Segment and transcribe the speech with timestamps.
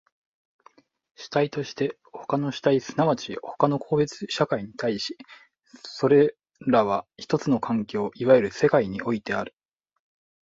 [1.15, 5.15] 主体として他の主体即ち他の個別的社会に対し、
[5.85, 9.53] それらは一つの環境、いわゆる世界においてある。